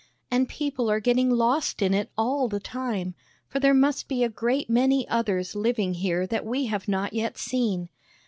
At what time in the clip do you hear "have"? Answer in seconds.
6.65-6.87